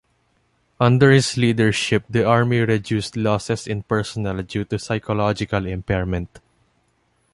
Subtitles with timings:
[0.79, 6.39] Under his leadership, the Army reduced losses in personnel due to psychological impairment.